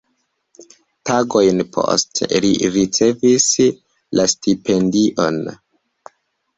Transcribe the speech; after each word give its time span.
Tagojn 1.09 1.61
poste, 1.75 2.31
li 2.47 2.51
ricevis 2.79 3.49
la 4.19 4.29
stipendion. 4.37 5.43